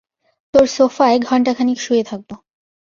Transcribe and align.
তোর 0.53 0.65
সোফায় 0.67 1.17
ঘণ্টাখানিক 1.19 1.77
শুয়ে 1.81 2.03
থাকব। 2.03 2.29